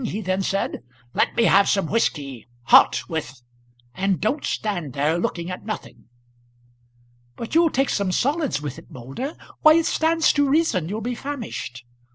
he 0.03 0.19
then 0.19 0.41
said. 0.41 0.81
"Let 1.13 1.35
me 1.35 1.43
have 1.43 1.69
some 1.69 1.85
whisky, 1.85 2.47
hot, 2.63 3.03
with; 3.07 3.43
and 3.93 4.19
don't 4.19 4.43
stand 4.43 4.93
there 4.93 5.19
looking 5.19 5.51
at 5.51 5.63
nothing." 5.63 6.05
"But 7.35 7.53
you'll 7.53 7.69
take 7.69 7.91
some 7.91 8.11
solids 8.11 8.59
with 8.63 8.79
it, 8.79 8.89
Moulder? 8.89 9.35
Why 9.61 9.75
it 9.75 9.85
stands 9.85 10.33
to 10.33 10.49
reason 10.49 10.89
you'll 10.89 11.01
be 11.01 11.13
famished." 11.13 11.85